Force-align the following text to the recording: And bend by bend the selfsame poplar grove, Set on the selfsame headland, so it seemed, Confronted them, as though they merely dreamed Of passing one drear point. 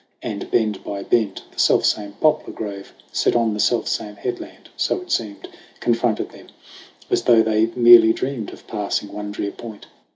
And 0.23 0.49
bend 0.49 0.83
by 0.83 1.03
bend 1.03 1.43
the 1.51 1.59
selfsame 1.59 2.13
poplar 2.19 2.51
grove, 2.53 2.91
Set 3.11 3.35
on 3.35 3.53
the 3.53 3.59
selfsame 3.59 4.15
headland, 4.17 4.69
so 4.75 4.99
it 4.99 5.11
seemed, 5.11 5.47
Confronted 5.79 6.31
them, 6.31 6.47
as 7.11 7.21
though 7.21 7.43
they 7.43 7.67
merely 7.75 8.11
dreamed 8.11 8.51
Of 8.51 8.65
passing 8.65 9.13
one 9.13 9.29
drear 9.29 9.51
point. 9.51 9.85